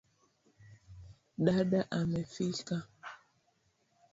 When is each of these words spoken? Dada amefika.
Dada 1.45 1.81
amefika. 1.99 2.77